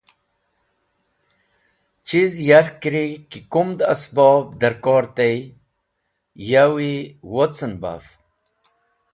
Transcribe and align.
Chiz 2.05 2.31
yarkẽri 2.47 3.05
ki 3.29 3.39
kumd 3.51 3.79
esbob 3.93 4.45
dẽrkor 4.59 5.05
tey 5.17 5.37
yawi 6.49 6.93
wocẽn 7.31 7.73
baf 7.81 8.05